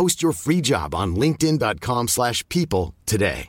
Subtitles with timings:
[0.00, 3.48] Post your free job on linkedin.com/people slash people today.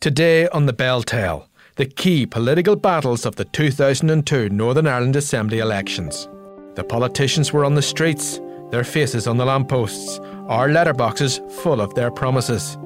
[0.00, 6.28] Today on the BelTel, the key political battles of the 2002 Northern Ireland Assembly elections.
[6.74, 8.40] The politicians were on the streets,
[8.72, 12.76] their faces on the lampposts, our letterboxes full of their promises.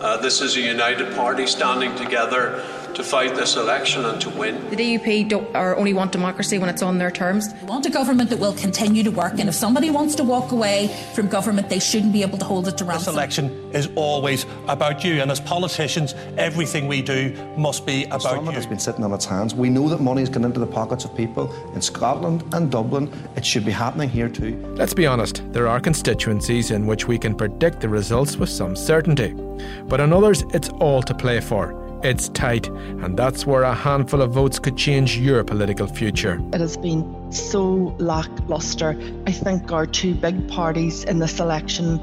[0.00, 2.60] Uh, this is a united party standing together
[2.94, 4.68] to fight this election and to win.
[4.70, 7.48] The DUP don't, or only want democracy when it's on their terms.
[7.62, 10.52] We want a government that will continue to work, and if somebody wants to walk
[10.52, 13.06] away from government, they shouldn't be able to hold it to ransom.
[13.06, 18.22] This election is always about you, and as politicians, everything we do must be about
[18.22, 18.56] Parliament you.
[18.56, 19.54] has been sitting on its hands.
[19.54, 23.10] We know that money has gone into the pockets of people in Scotland and Dublin.
[23.36, 24.56] It should be happening here too.
[24.76, 28.76] Let's be honest, there are constituencies in which we can predict the results with some
[28.76, 29.34] certainty.
[29.88, 31.79] But in others, it's all to play for.
[32.02, 36.40] It's tight, and that's where a handful of votes could change your political future.
[36.54, 38.98] It has been so lackluster.
[39.26, 42.00] I think our two big parties in this election,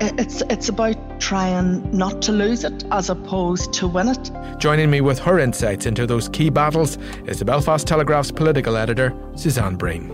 [0.00, 4.30] it's, it's about trying not to lose it as opposed to win it.
[4.58, 9.14] Joining me with her insights into those key battles is the Belfast Telegraph's political editor,
[9.36, 10.08] Suzanne Breen.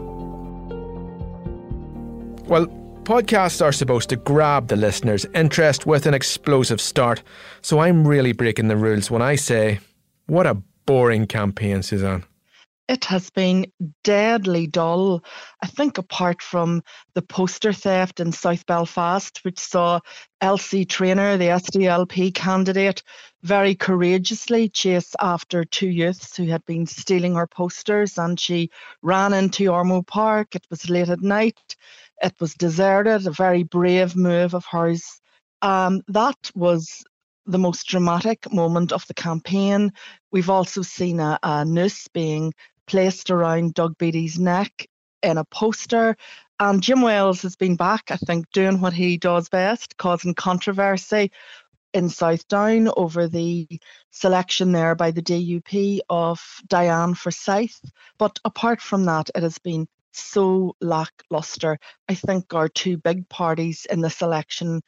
[2.45, 2.67] Well,
[3.05, 7.23] podcasts are supposed to grab the listener's interest with an explosive start,
[7.61, 9.81] so I'm really breaking the rules when I say,
[10.27, 10.55] what a
[10.87, 12.25] boring campaign, Suzanne.
[12.89, 13.73] It has been
[14.05, 15.25] deadly dull.
[15.63, 16.83] I think, apart from
[17.15, 20.01] the poster theft in South Belfast, which saw
[20.41, 23.03] Elsie Trainor, the SDLP candidate,
[23.43, 28.71] very courageously chase after two youths who had been stealing her posters, and she
[29.01, 30.55] ran into Ormeau Park.
[30.55, 31.77] It was late at night.
[32.23, 33.27] It was deserted.
[33.27, 35.21] A very brave move of hers.
[35.61, 37.05] Um, that was
[37.47, 39.93] the most dramatic moment of the campaign.
[40.31, 42.55] We've also seen a, a noose being
[42.87, 44.87] placed around Doug Beattie's neck
[45.23, 46.17] in a poster.
[46.61, 51.33] And Jim Wells has been back, I think, doing what he does best, causing controversy
[51.93, 53.69] in South Down over the
[54.11, 57.81] selection there by the DUP of Diane Forsyth.
[58.19, 61.79] But apart from that, it has been so lackluster.
[62.09, 64.83] I think our two big parties in this election,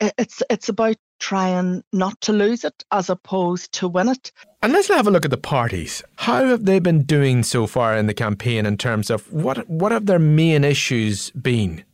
[0.00, 4.32] it's it's about trying not to lose it as opposed to win it.
[4.62, 6.02] And let's have a look at the parties.
[6.16, 9.92] How have they been doing so far in the campaign in terms of what what
[9.92, 11.84] have their main issues been?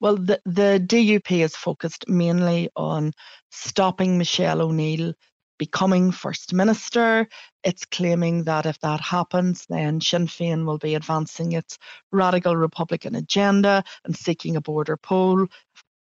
[0.00, 3.12] Well, the, the DUP is focused mainly on
[3.50, 5.12] stopping Michelle O'Neill
[5.58, 7.28] becoming First Minister.
[7.62, 11.78] It's claiming that if that happens, then Sinn Féin will be advancing its
[12.10, 15.46] radical Republican agenda and seeking a border poll.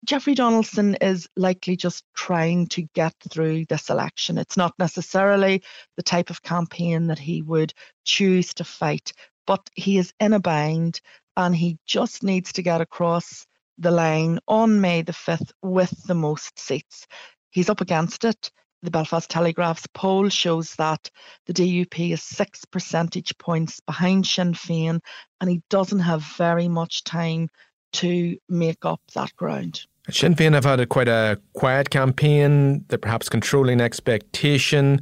[0.06, 4.38] Jeffrey Donaldson is likely just trying to get through this election.
[4.38, 5.64] It's not necessarily
[5.96, 7.74] the type of campaign that he would
[8.04, 9.14] choose to fight,
[9.48, 11.00] but he is in a bind
[11.38, 13.46] and he just needs to get across
[13.78, 17.08] the line on May the 5th with the most seats.
[17.50, 18.52] He's up against it.
[18.84, 21.10] The Belfast Telegraph's poll shows that
[21.46, 25.00] the DUP is six percentage points behind Sinn Féin,
[25.40, 27.48] and he doesn't have very much time
[27.94, 29.86] to make up that ground.
[30.10, 32.84] Sinn Féin have had a, quite a quiet campaign.
[32.90, 35.00] They're perhaps controlling expectation.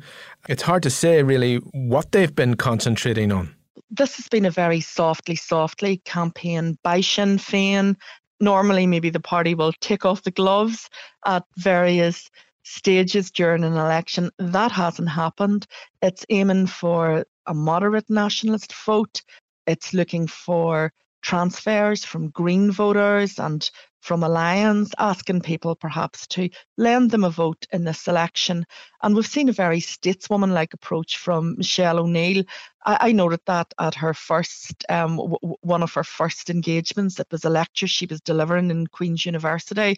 [0.47, 3.55] It's hard to say really what they've been concentrating on.
[3.89, 7.95] This has been a very softly, softly campaign by Sinn Féin.
[8.39, 10.87] Normally, maybe the party will take off the gloves
[11.25, 12.29] at various
[12.63, 14.31] stages during an election.
[14.37, 15.65] That hasn't happened.
[16.01, 19.21] It's aiming for a moderate nationalist vote.
[19.67, 20.91] It's looking for
[21.21, 23.69] transfers from Green voters and
[24.01, 28.65] from Alliance, asking people perhaps to lend them a vote in this election.
[29.01, 32.43] And we've seen a very stateswoman-like approach from Michelle O'Neill.
[32.85, 37.19] I, I noted that at her first, um, w- one of her first engagements.
[37.19, 39.97] It was a lecture she was delivering in Queen's University,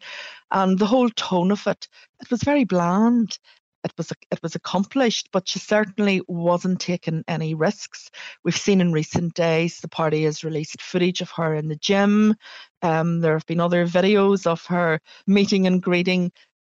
[0.52, 1.88] and the whole tone of it,
[2.22, 3.40] it was very bland
[3.84, 8.10] it was it was accomplished, but she certainly wasn't taking any risks.
[8.44, 12.36] We've seen in recent days the party has released footage of her in the gym.
[12.84, 16.32] Um, there have been other videos of her meeting and greeting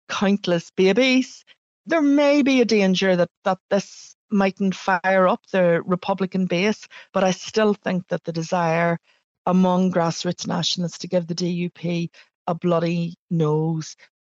[0.08, 1.44] countless babies.
[1.86, 7.24] There may be a danger that that this mightn't fire up the Republican base, but
[7.24, 8.98] I still think that the desire
[9.46, 12.10] among grassroots nationalists to give the DUP
[12.46, 13.96] a bloody nose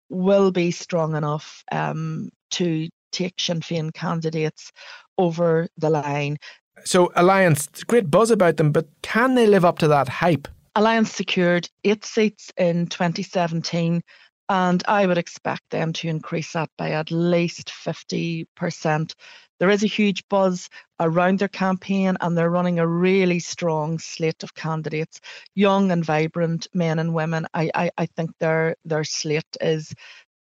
[0.09, 4.71] will be strong enough um, to take Sinn Féin candidates
[5.17, 6.37] over the line.
[6.85, 10.47] So, Alliance, great buzz about them, but can they live up to that hype?
[10.77, 14.03] Alliance secured eight seats in 2017,
[14.47, 19.15] and I would expect them to increase that by at least 50%.
[19.59, 20.69] There is a huge buzz
[20.99, 25.19] around their campaign, and they're running a really strong slate of candidates,
[25.55, 27.47] young and vibrant men and women.
[27.55, 29.95] I, I, I think their their slate is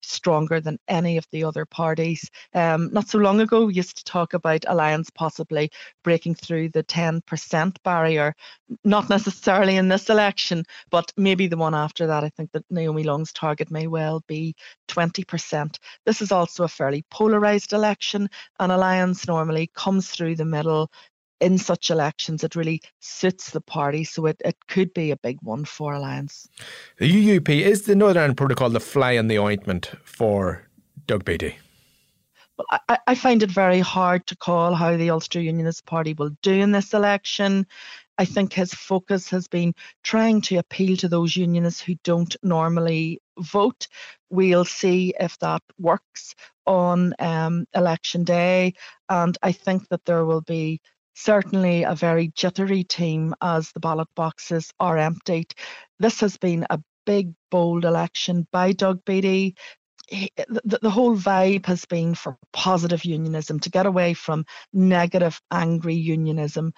[0.04, 2.30] stronger than any of the other parties.
[2.54, 5.72] Um, not so long ago, we used to talk about Alliance possibly
[6.04, 8.36] breaking through the 10% barrier,
[8.84, 12.24] not necessarily in this election, but maybe the one after that.
[12.24, 14.56] I think that Naomi Long's target may well be
[14.90, 15.78] 20%.
[16.06, 18.30] This is also a fairly polarised election,
[18.60, 20.92] and Alliance normally comes through the middle
[21.44, 24.04] in such elections, it really suits the party.
[24.04, 26.48] So it, it could be a big one for Alliance.
[26.98, 30.66] The UUP is the Northern Ireland Protocol the fly in the ointment for
[31.06, 31.58] Doug Beattie?
[32.58, 36.32] Well, I, I find it very hard to call how the Ulster Unionist Party will
[36.42, 37.66] do in this election.
[38.18, 39.74] I think his focus has been
[40.04, 43.88] trying to appeal to those unionists who don't normally vote.
[44.30, 46.36] We'll see if that works
[46.68, 48.76] on um, election day.
[49.10, 50.80] And I think that there will be
[51.14, 55.54] certainly a very jittery team as the ballot boxes are emptied.
[56.00, 59.56] This has been a big, bold election by Doug Beattie.
[60.10, 65.96] the, the whole vibe has been for positive unionism, to get away from negative, angry
[65.96, 66.74] unionism.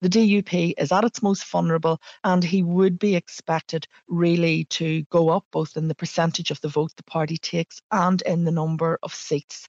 [0.00, 5.30] The DUP is at its most vulnerable, and he would be expected really to go
[5.30, 8.98] up both in the percentage of the vote the party takes and in the number
[9.02, 9.66] of seats.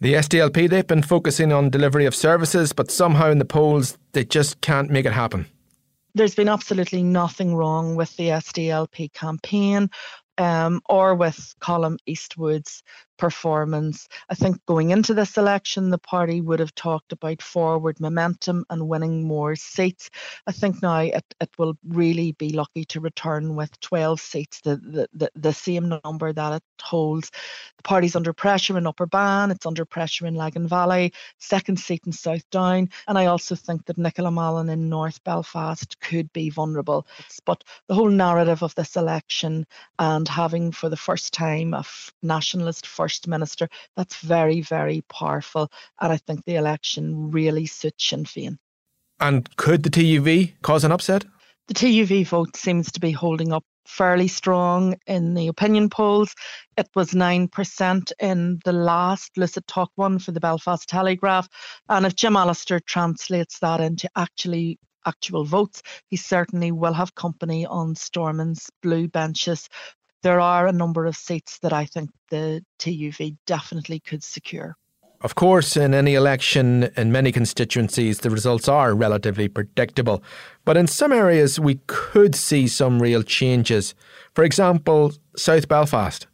[0.00, 4.24] The SDLP, they've been focusing on delivery of services, but somehow in the polls, they
[4.24, 5.46] just can't make it happen.
[6.14, 9.90] There's been absolutely nothing wrong with the SDLP campaign
[10.38, 12.82] um, or with Colm Eastwood's
[13.16, 14.08] performance.
[14.28, 18.88] I think going into this election, the party would have talked about forward momentum and
[18.88, 20.10] winning more seats.
[20.46, 24.76] I think now it, it will really be lucky to return with 12 seats, the,
[24.76, 27.30] the, the, the same number that it holds.
[27.76, 32.02] The party's under pressure in Upper Bann, it's under pressure in Lagan Valley, second seat
[32.06, 36.50] in South Down, and I also think that Nicola Mallon in North Belfast could be
[36.50, 37.06] vulnerable.
[37.44, 39.66] But the whole narrative of this election
[39.98, 41.84] and having for the first time a
[42.22, 43.68] nationalist First Minister.
[43.96, 45.70] That's very, very powerful.
[46.00, 48.58] And I think the election really suits Sinn Féin.
[49.20, 51.24] And could the TUV cause an upset?
[51.68, 56.34] The TUV vote seems to be holding up fairly strong in the opinion polls.
[56.76, 61.48] It was 9% in the last Lucid Talk one for the Belfast Telegraph.
[61.88, 67.66] And if Jim Allister translates that into actually actual votes, he certainly will have company
[67.66, 69.68] on Stormont's blue benches
[70.24, 74.74] there are a number of seats that I think the TUV definitely could secure.
[75.20, 80.22] Of course, in any election, in many constituencies, the results are relatively predictable.
[80.64, 83.94] But in some areas, we could see some real changes.
[84.34, 86.26] For example, South Belfast.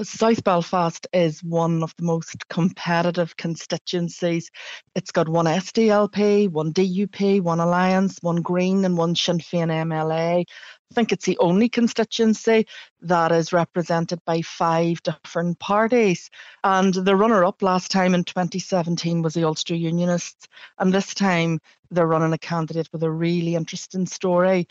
[0.00, 4.50] South Belfast is one of the most competitive constituencies.
[4.94, 10.44] It's got one SDLP, one DUP, one Alliance, one Green, and one Sinn Féin MLA.
[10.46, 12.66] I think it's the only constituency
[13.02, 16.30] that is represented by five different parties.
[16.64, 20.48] And the runner up last time in 2017 was the Ulster Unionists.
[20.78, 24.68] And this time they're running a candidate with a really interesting story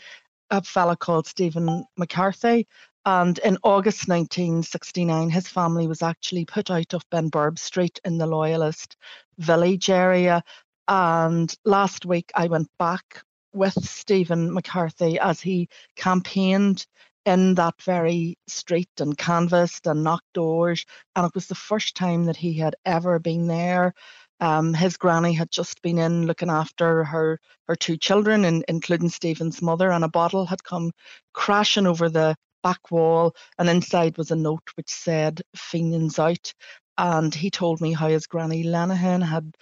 [0.52, 2.68] a fella called Stephen McCarthy.
[3.04, 8.26] And in August 1969, his family was actually put out of Benburb Street in the
[8.26, 8.96] Loyalist
[9.38, 10.44] village area.
[10.86, 16.86] And last week, I went back with Stephen McCarthy as he campaigned
[17.24, 20.84] in that very street and canvassed and knocked doors.
[21.16, 23.94] And it was the first time that he had ever been there.
[24.40, 29.62] Um, his granny had just been in looking after her her two children, including Stephen's
[29.62, 30.92] mother, and a bottle had come
[31.32, 36.52] crashing over the back wall, and inside was a note which said Fenian's out.
[36.98, 39.54] And he told me how his granny Lenehan had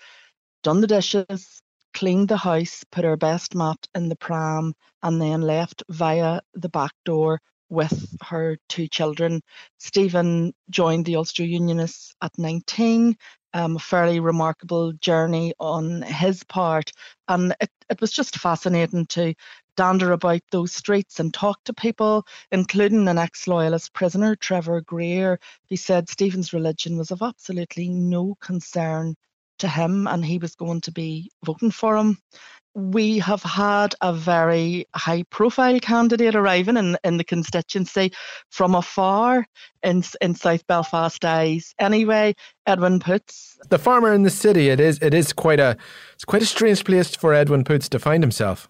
[0.63, 1.63] done the dishes,
[1.95, 6.69] cleaned the house, put her best mat in the pram, and then left via the
[6.69, 9.41] back door with her two children.
[9.79, 13.17] Stephen joined the Ulster Unionists at 19,
[13.55, 16.93] um, a fairly remarkable journey on his part.
[17.29, 19.35] And it, it was just fascinating to
[19.77, 25.39] dander about those streets and talk to people, including an ex loyalist prisoner, Trevor Greer.
[25.67, 29.17] He said Stephen's religion was of absolutely no concern
[29.61, 32.19] to him and he was going to be voting for him
[32.75, 38.13] we have had a very high profile candidate arriving in, in the constituency
[38.51, 39.47] from afar
[39.83, 41.75] in, in South Belfast days.
[41.79, 42.35] Anyway,
[42.67, 43.59] Edwin Poots.
[43.69, 45.77] The farmer in the city, it is it is quite a
[46.15, 48.69] it's quite a strange place for Edwin Poots to find himself.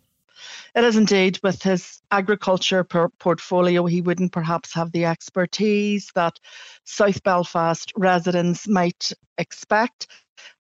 [0.75, 1.39] It is indeed.
[1.43, 6.39] With his agriculture portfolio, he wouldn't perhaps have the expertise that
[6.85, 10.07] South Belfast residents might expect.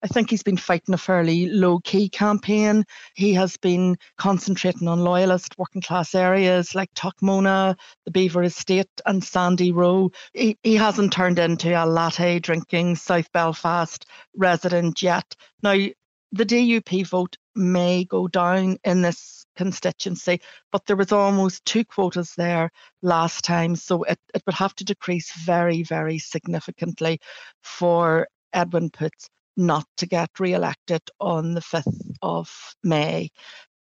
[0.02, 2.84] I think he's been fighting a fairly low key campaign.
[3.14, 9.22] He has been concentrating on loyalist working class areas like Taughmonagh, the Belvoir Estate, and
[9.22, 10.10] Sandy Row.
[10.32, 14.06] He, he hasn't turned into a latte drinking South Belfast
[14.36, 15.34] resident yet.
[15.62, 15.76] Now,
[16.32, 20.40] the DUP vote may go down in this constituency,
[20.72, 22.70] but there was almost two quotas there
[23.02, 27.20] last time, so it, it would have to decrease very, very significantly
[27.62, 29.28] for Edwin Poots
[29.60, 33.30] not to get re-elected on the 5th of May.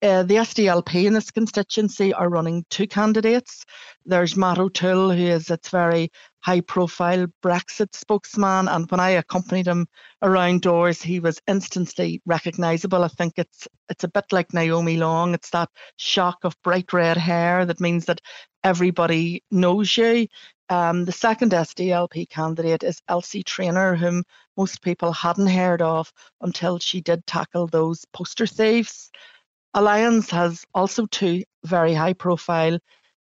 [0.05, 3.65] Uh, the SDLP in this constituency are running two candidates.
[4.05, 8.69] There's Matt O'Toole, who is its very high profile Brexit spokesman.
[8.69, 9.87] And when I accompanied him
[10.21, 13.03] around doors, he was instantly recognisable.
[13.03, 15.33] I think it's it's a bit like Naomi Long.
[15.33, 18.21] It's that shock of bright red hair that means that
[18.63, 20.27] everybody knows you.
[20.69, 24.25] Um, the second SDLP candidate is Elsie Trainor, whom
[24.59, 29.11] most people hadn't heard of until she did tackle those poster thieves.
[29.75, 32.79] Alliance has also two very high profile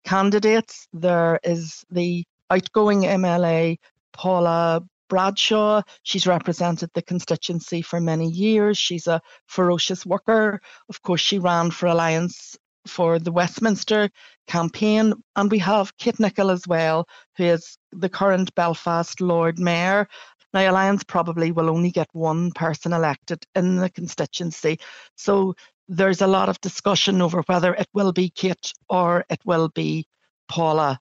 [0.05, 0.89] candidates.
[0.93, 3.79] There is the outgoing MLA,
[4.13, 5.83] Paula Bradshaw.
[6.03, 8.77] She's represented the constituency for many years.
[8.77, 10.61] She's a ferocious worker.
[10.89, 14.11] Of course, she ran for Alliance for the Westminster
[14.49, 15.13] campaign.
[15.37, 20.09] And we have Kate Nicholl as well, who is the current Belfast Lord Mayor.
[20.53, 24.81] Now, Alliance probably will only get one person elected in the constituency.
[25.15, 25.55] So
[25.93, 30.07] there's a lot of discussion over whether it will be Kate or it will be
[30.49, 31.01] Paula.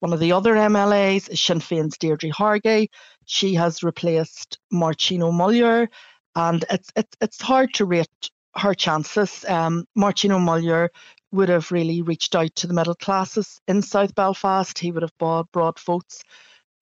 [0.00, 2.88] One of the other MLAs is Sinn Féin's Deirdre Hargey.
[3.26, 5.88] She has replaced Máirtín Ó Muilleoir,
[6.34, 9.44] and it's it's it's hard to rate her chances.
[9.46, 10.88] Um, Máirtín Ó Muilleoir
[11.30, 14.78] would have really reached out to the middle classes in South Belfast.
[14.78, 16.22] He would have bought, brought votes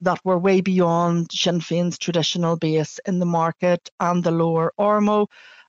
[0.03, 5.27] that were way beyond Sinn Féin's traditional base in the market and the lower Ormeau.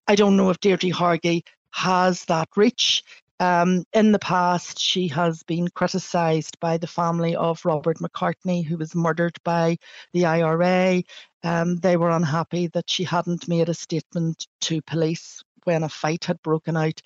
[0.07, 3.03] I don't know if Deirdre Hargey has that reach.
[3.39, 8.77] Um, in the past, she has been criticised by the family of Robert McCartney, who
[8.77, 9.77] was murdered by
[10.13, 11.01] the IRA.
[11.43, 16.25] Um, they were unhappy that she hadn't made a statement to police when a fight
[16.25, 17.01] had broken out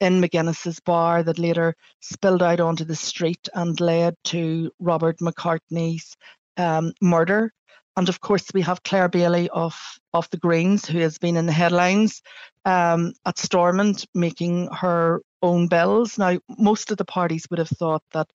[0.00, 6.16] in Magennis's bar that later spilled out onto the street and led to Robert McCartney's
[6.56, 7.52] um, murder.
[7.96, 9.78] And of course, we have Clare Bailey of,
[10.14, 12.22] of the Greens, who has been in the headlines
[12.64, 16.18] um, at Stormont making her own bills.
[16.18, 18.30] Now, most of the parties would have thought that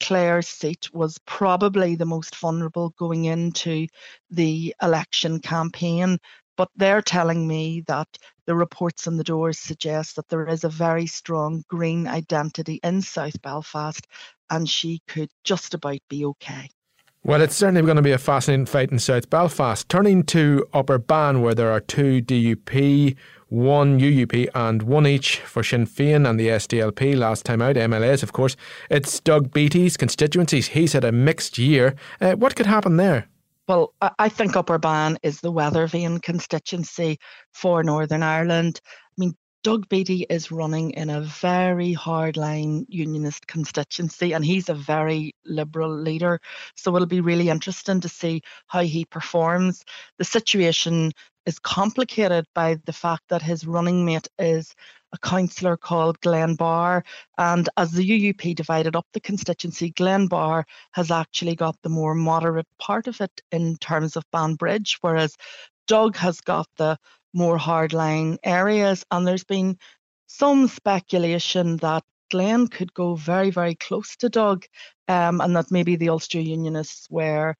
[0.00, 3.86] Clare's seat was probably the most vulnerable going into
[4.30, 6.18] the election campaign.
[6.56, 8.08] But they're telling me that
[8.46, 13.02] the reports on the doors suggest that there is a very strong green identity in
[13.02, 14.06] South Belfast
[14.50, 16.70] and she could just about be okay.
[17.22, 19.86] Well, it's certainly going to be a fascinating fight in South Belfast.
[19.90, 23.14] Turning to Upper Bann, where there are two DUP,
[23.48, 28.22] one UUP, and one each for Sinn Féin and the SDLP last time out, MLAs,
[28.22, 28.56] of course.
[28.88, 30.68] It's Doug Beattie's constituencies.
[30.68, 31.94] He's had a mixed year.
[32.22, 33.28] Uh, what could happen there?
[33.68, 37.18] Well, I think Upper Bann is the weather vane constituency
[37.52, 38.80] for Northern Ireland.
[39.62, 45.94] Doug Beattie is running in a very hardline unionist constituency and he's a very liberal
[45.94, 46.40] leader.
[46.76, 49.84] So it'll be really interesting to see how he performs.
[50.16, 51.12] The situation
[51.44, 54.74] is complicated by the fact that his running mate is
[55.12, 57.04] a councillor called Glenn Barr.
[57.36, 62.14] And as the UUP divided up the constituency, Glenn Barr has actually got the more
[62.14, 65.36] moderate part of it in terms of Banbridge, whereas
[65.86, 66.96] Doug has got the
[67.32, 69.04] more hardline areas.
[69.10, 69.78] And there's been
[70.26, 74.64] some speculation that Glenn could go very, very close to Doug,
[75.08, 77.54] um, and that maybe the Ulster Unionists were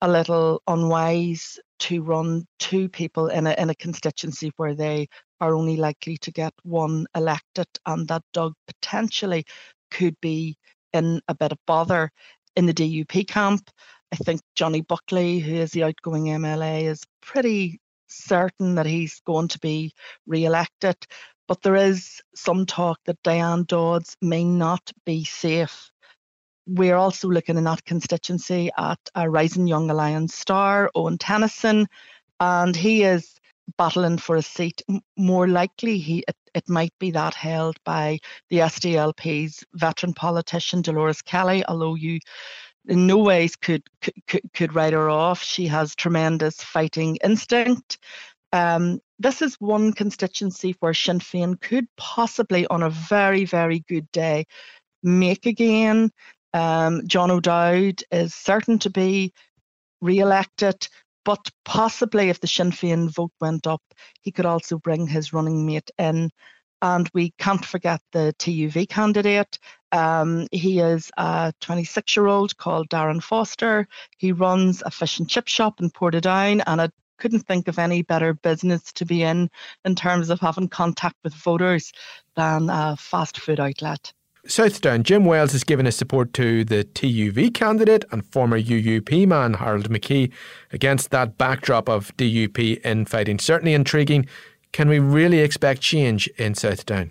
[0.00, 5.08] a little unwise to run two people in a in a constituency where they
[5.40, 9.44] are only likely to get one elected, and that Doug potentially
[9.90, 10.56] could be
[10.92, 12.10] in a bit of bother
[12.56, 13.70] in the DUP camp.
[14.12, 19.48] I think Johnny Buckley, who is the outgoing MLA, is pretty certain that he's going
[19.48, 19.92] to be
[20.26, 20.96] re-elected.
[21.46, 25.90] But there is some talk that Diane Dodds may not be safe.
[26.66, 31.86] We're also looking in that constituency at a rising young alliance star, Eóin Tennyson,
[32.40, 33.38] and he is
[33.76, 34.82] battling for a seat.
[35.16, 38.18] More likely, he it, it might be that held by
[38.50, 42.20] the SDLP's veteran politician Dolores Kelly, although you
[42.88, 43.82] in no ways could
[44.26, 45.42] could, could write her off.
[45.42, 47.98] She has tremendous fighting instinct.
[48.52, 54.10] Um, this is one constituency where Sinn Féin could possibly, on a very, very good
[54.10, 54.46] day,
[55.02, 56.10] make again.
[56.54, 59.34] Um, John O'Dowd is certain to be
[60.00, 60.88] re-elected,
[61.24, 63.82] but possibly if the Sinn Féin vote went up,
[64.22, 66.30] he could also bring his running mate in.
[66.80, 69.58] And we can't forget the TUV candidate.
[69.92, 73.88] Um, he is a 26 year old called Darren Foster.
[74.16, 78.02] He runs a fish and chip shop in Portadown, and I couldn't think of any
[78.02, 79.50] better business to be in
[79.84, 81.92] in terms of having contact with voters
[82.36, 84.12] than a fast food outlet.
[84.46, 89.54] Southdown, Jim Wells has given his support to the TUV candidate and former UUP man
[89.54, 90.32] Harold McKee
[90.72, 93.38] against that backdrop of DUP infighting.
[93.38, 94.26] Certainly intriguing.
[94.78, 97.10] Can we really expect change in Southdown?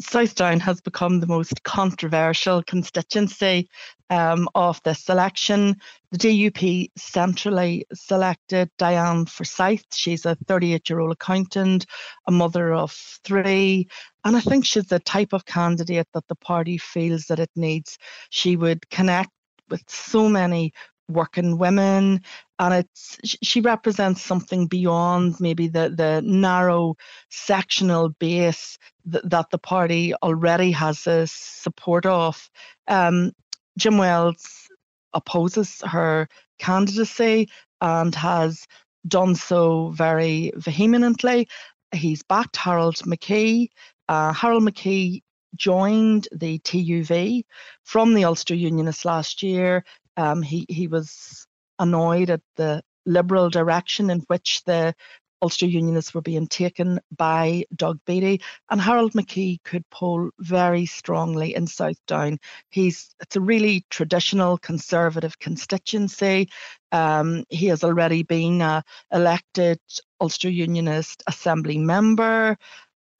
[0.00, 3.68] Southdown has become the most controversial constituency
[4.10, 5.76] um, of this election.
[6.10, 9.84] The DUP centrally selected Diane Forsyth.
[9.94, 11.86] She's a 38 year old accountant,
[12.26, 13.86] a mother of three,
[14.24, 17.96] and I think she's the type of candidate that the party feels that it needs.
[18.30, 19.30] She would connect
[19.70, 20.72] with so many
[21.08, 22.22] working women
[22.58, 26.96] and it's she represents something beyond maybe the the narrow
[27.30, 32.50] sectional base that, the party already has a support of.
[32.88, 33.32] Um,
[33.78, 34.68] jim wells
[35.14, 37.48] opposes her candidacy
[37.80, 38.66] and has
[39.06, 41.48] done so very vehemently.
[41.92, 43.68] He's backed harold mckee.
[44.08, 45.22] Uh, harold mckee
[45.56, 47.44] joined the TUV
[47.84, 49.84] from the Ulster Unionists last year.
[50.18, 51.46] Um, he he was
[51.78, 54.94] annoyed at the liberal direction in which the
[55.40, 61.54] Ulster Unionists were being taken by Doug Beattie, and Harold McKee could poll very strongly
[61.54, 62.40] in Southdown.
[62.70, 66.50] He's it's a really traditional conservative constituency.
[66.90, 69.78] Um, he has already been a elected
[70.20, 72.58] Ulster Unionist Assembly member,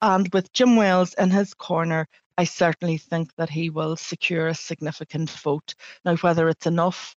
[0.01, 2.07] and with Jim Wells in his corner,
[2.39, 5.75] I certainly think that he will secure a significant vote.
[6.05, 7.13] Now, whether it's enough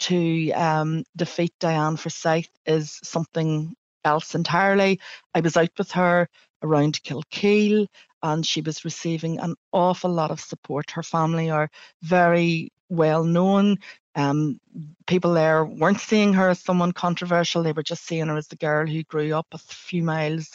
[0.00, 5.00] to um, defeat Diane Forsyth is something else entirely.
[5.34, 6.28] I was out with her
[6.62, 7.86] around Kilkeel
[8.22, 10.90] and she was receiving an awful lot of support.
[10.90, 11.70] Her family are
[12.02, 13.78] very well known.
[14.14, 14.60] Um,
[15.06, 18.56] people there weren't seeing her as someone controversial, they were just seeing her as the
[18.56, 20.50] girl who grew up a few miles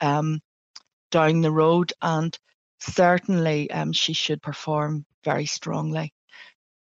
[0.00, 0.38] um,
[1.10, 1.92] down the road.
[2.00, 2.38] And
[2.84, 6.12] certainly um, she should perform very strongly.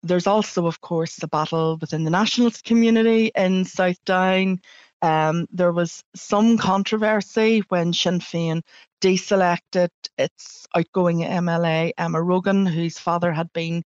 [0.02, 4.60] There's also, of course, the battle within the nationalist community in Southdown.
[5.02, 8.62] Um, there was some controversy when Sinn Féin
[9.00, 13.82] deselected its outgoing MLA, Emma Rogan, whose father had been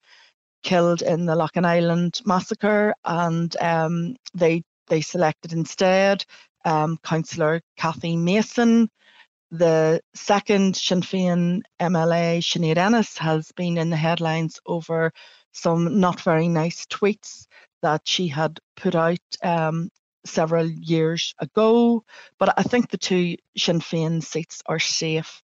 [0.62, 6.24] killed in the Loughinisland massacre, and um, they they selected instead
[6.64, 8.88] um, Councillor Cathy Mason,
[9.50, 15.12] the second Sinn Féin MLA, Sinead Ennis, has been in the headlines over
[15.52, 17.46] some not very nice tweets
[17.82, 19.90] that she had put out um,
[20.24, 22.04] several years ago.
[22.38, 25.42] But I think the two Sinn Féin seats are safe.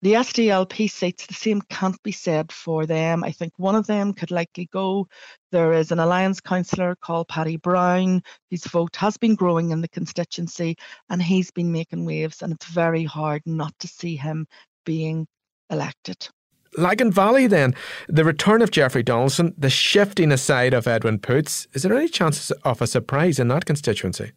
[0.00, 3.24] The SDLP seats, the same can't be said for them.
[3.24, 5.08] I think one of them could likely go.
[5.50, 9.88] There is an alliance councillor called Paddy Brown, whose vote has been growing in the
[9.88, 10.76] constituency,
[11.10, 14.46] and he's been making waves, and it's very hard not to see him
[14.86, 15.26] being
[15.68, 16.28] elected.
[16.76, 17.74] Lagan Valley, then,
[18.08, 22.52] the return of Jeffrey Donaldson, the shifting aside of Edwin Poots, is there any chance
[22.52, 24.30] of a surprise in that constituency?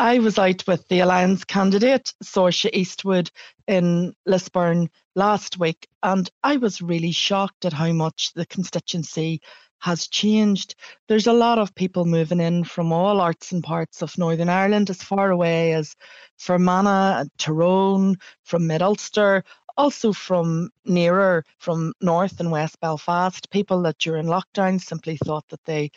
[0.00, 3.30] I was out with the Alliance candidate, Saoirse Eastwood,
[3.68, 9.42] in Lisburn last week, and I was really shocked at how much the constituency
[9.80, 10.74] has changed.
[11.06, 14.88] There's a lot of people moving in from all arts and parts of Northern Ireland,
[14.88, 15.94] as far away as
[16.38, 19.44] Fermanagh and Tyrone, from Mid Ulster,
[19.76, 25.64] also from nearer, from North and West Belfast, people that during lockdown simply thought that
[25.66, 25.90] they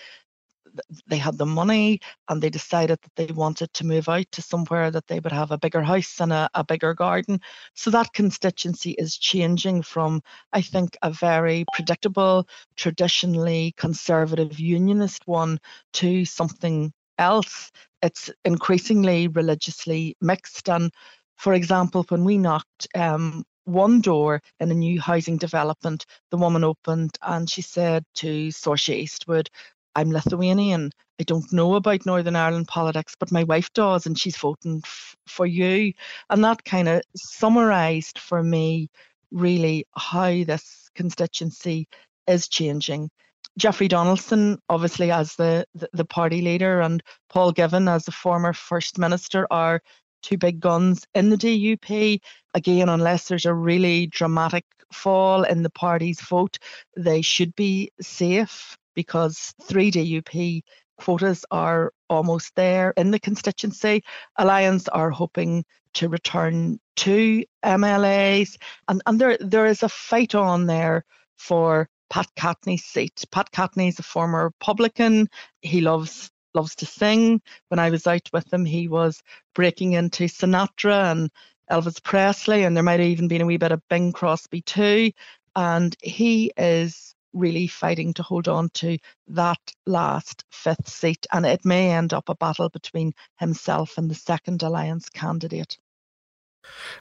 [1.07, 4.91] they had the money and they decided that they wanted to move out to somewhere
[4.91, 7.39] that they would have a bigger house and a, a bigger garden.
[7.73, 15.59] So that constituency is changing from, I think, a very predictable, traditionally conservative unionist one
[15.93, 17.71] to something else.
[18.01, 20.69] It's increasingly religiously mixed.
[20.69, 20.91] And
[21.37, 26.63] for example, when we knocked um, one door in a new housing development, the woman
[26.63, 29.49] opened and she said to Saoirse Eastwood,
[29.95, 30.91] I'm Lithuanian.
[31.19, 35.15] I don't know about Northern Ireland politics, but my wife does, and she's voting f-
[35.27, 35.93] for you.
[36.29, 38.89] And that kind of summarised for me
[39.31, 41.87] really how this constituency
[42.27, 43.11] is changing.
[43.57, 48.53] Jeffrey Donaldson, obviously as the, the, the party leader, and Paul Givan as the former
[48.53, 49.81] First Minister are
[50.23, 52.19] two big guns in the DUP.
[52.55, 56.57] Again, unless there's a really dramatic fall in the party's vote,
[56.97, 60.63] they should be safe because three DUP
[60.97, 64.03] quotas are almost there in the constituency.
[64.37, 70.65] Alliance are hoping to return two MLAs, and, and there there is a fight on
[70.65, 71.05] there
[71.37, 73.25] for Pat Catney's seat.
[73.31, 75.27] Pat Catney is a former Republican.
[75.61, 77.41] He loves loves to sing.
[77.69, 79.21] When I was out with him, he was
[79.55, 81.31] breaking into Sinatra and
[81.71, 85.11] Elvis Presley, and there might have even been a wee bit of Bing Crosby too.
[85.55, 91.65] And he is really fighting to hold on to that last fifth seat, and it
[91.65, 95.77] may end up a battle between himself and the second alliance candidate.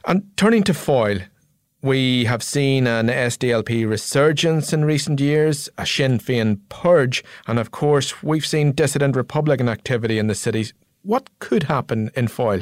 [0.05, 1.19] And turning to Foyle,
[1.81, 7.71] we have seen an SDLP resurgence in recent years, a Sinn Féin purge, and of
[7.71, 10.73] course, we've seen dissident Republican activity in the cities.
[11.01, 12.61] What could happen in Foyle?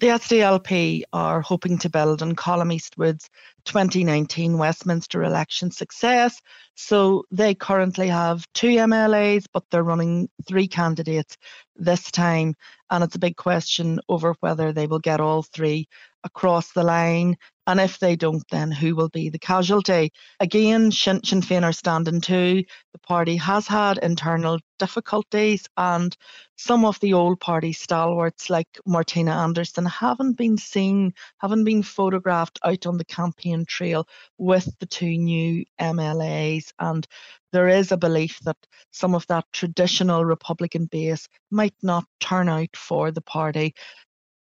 [0.00, 3.30] The SDLP are hoping to build on Colm Eastwood's
[3.64, 6.40] 2019 Westminster election success.
[6.74, 11.36] So they currently have two MLAs, but they're running three candidates
[11.76, 12.54] this time.
[12.90, 15.88] And it's a big question over whether they will get all three
[16.24, 17.36] across the line.
[17.66, 20.12] And if they don't, then who will be the casualty?
[20.38, 22.64] Again, Sinn, Sinn Féin are standing too.
[22.92, 26.14] The party has had internal difficulties, and
[26.56, 32.58] some of the old party stalwarts, like Martina Anderson, haven't been seen, haven't been photographed
[32.64, 36.70] out on the campaign trail with the two new MLAs.
[36.78, 37.06] And
[37.52, 38.58] there is a belief that
[38.90, 43.74] some of that traditional Republican base might not turn out for the party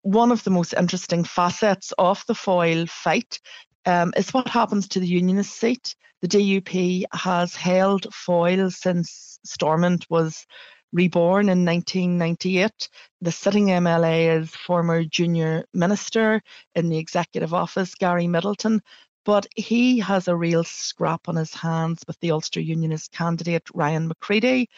[0.01, 3.39] one of the most interesting facets of the Foyle fight
[3.85, 5.95] um, is what happens to the unionist seat.
[6.21, 10.45] The DUP has held Foyle since Stormont was
[10.93, 12.89] reborn in 1998.
[13.21, 16.41] The sitting MLA is former junior minister
[16.75, 18.81] in the executive office, Gary Middleton,
[19.23, 24.07] but he has a real scrap on his hands with the Ulster Unionist candidate Ryan
[24.07, 24.69] McCready.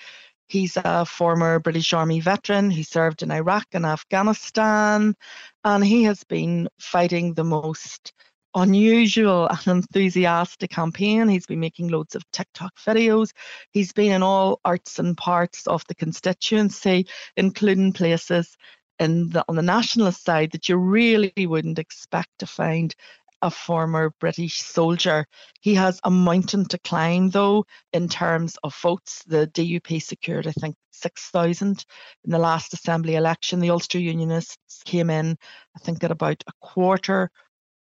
[0.48, 5.16] He's a former British Army veteran who served in Iraq and Afghanistan,
[5.64, 8.14] and he has been fighting the most
[8.56, 11.28] unusual and enthusiastic campaign.
[11.28, 13.32] He's been making loads of TikTok videos.
[13.72, 18.56] He's been in all arts and parts of the constituency, including places
[19.00, 22.96] in the, on the nationalist side that you really wouldn't expect to find
[23.44, 25.28] a former British soldier.
[25.60, 29.22] He has a mountain to climb, though, in terms of votes.
[29.28, 31.86] The DUP secured, I think, 6,000
[32.24, 33.60] in the last Assembly election.
[33.60, 35.38] The Ulster Unionists came in,
[35.76, 37.30] I think, at about a quarter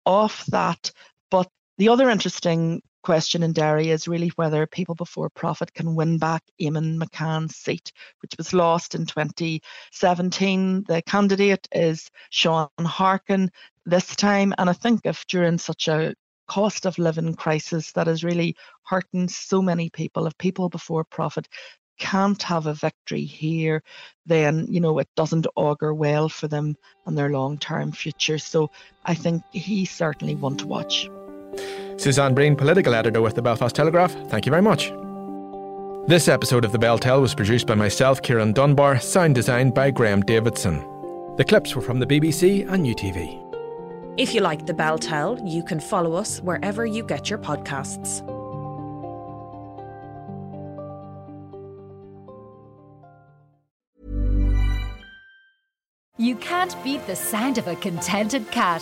[0.06, 0.91] of that.
[1.32, 1.47] But
[1.78, 6.44] the other interesting question in Derry is really whether People Before Profit can win back
[6.60, 10.86] Eamonn McCann's seat, which was lost in 2017.
[10.88, 13.52] The candidate is Shaun Harkin
[13.86, 14.54] this time.
[14.58, 16.16] And I think if during such a
[16.48, 21.48] cost of living crisis that is really hurting so many people, if People Before Profit
[22.00, 23.84] can't have a victory here,
[24.26, 28.39] then you know it doesn't augur well for them and their long-term future.
[28.39, 28.72] So
[29.06, 31.08] I think he's certainly one to watch.
[32.04, 34.92] Suzanne Breen, political editor with the Belfast Telegraph, thank you very much.
[36.06, 40.20] This episode of The Beltel was produced by myself, Ciarán Dunbar, sound designed by Graham
[40.20, 40.80] Davidson.
[41.38, 43.39] The clips were from the BBC and UTV.
[44.18, 48.20] If you like The Beltel, you can follow us wherever you get your podcasts.
[56.18, 58.82] You can't beat the sound of a contented cat.